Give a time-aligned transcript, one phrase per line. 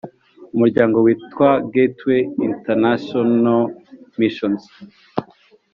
[0.55, 3.61] Umuryango Witwa Gateway Internacional
[4.19, 4.63] Missions